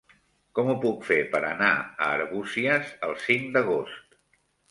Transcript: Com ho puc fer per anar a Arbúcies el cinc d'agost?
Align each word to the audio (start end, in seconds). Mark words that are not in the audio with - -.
Com 0.59 0.69
ho 0.71 0.75
puc 0.85 1.03
fer 1.09 1.17
per 1.33 1.41
anar 1.49 1.69
a 1.75 2.07
Arbúcies 2.15 2.89
el 3.09 3.15
cinc 3.27 3.55
d'agost? 3.59 4.19